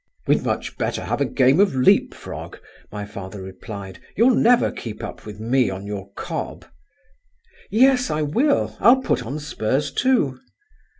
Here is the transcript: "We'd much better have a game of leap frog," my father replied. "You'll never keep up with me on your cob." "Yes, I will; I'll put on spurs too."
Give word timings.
"We'd 0.25 0.41
much 0.43 0.77
better 0.79 1.03
have 1.03 1.21
a 1.21 1.25
game 1.25 1.59
of 1.59 1.75
leap 1.75 2.15
frog," 2.15 2.57
my 2.91 3.05
father 3.05 3.43
replied. 3.43 3.99
"You'll 4.17 4.33
never 4.33 4.71
keep 4.71 5.03
up 5.03 5.27
with 5.27 5.39
me 5.39 5.69
on 5.69 5.85
your 5.85 6.11
cob." 6.13 6.65
"Yes, 7.69 8.09
I 8.09 8.23
will; 8.23 8.75
I'll 8.79 9.01
put 9.03 9.23
on 9.23 9.37
spurs 9.37 9.91
too." 9.91 10.39